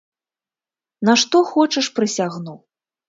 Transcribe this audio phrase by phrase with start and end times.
[1.09, 2.57] На што хочаш прысягну!